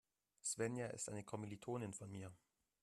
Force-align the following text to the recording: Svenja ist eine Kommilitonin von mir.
Svenja 0.43 0.87
ist 0.87 1.09
eine 1.09 1.23
Kommilitonin 1.23 1.93
von 1.93 2.09
mir. 2.09 2.31